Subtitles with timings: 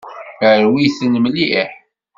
[0.65, 1.69] Rwit-tent mliḥ.